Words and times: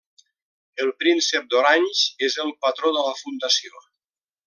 El 0.85 0.89
Príncep 1.01 1.45
d'Orange 1.51 2.25
és 2.31 2.41
el 2.47 2.53
Patró 2.65 2.97
de 2.99 3.07
la 3.11 3.17
Fundació. 3.25 3.87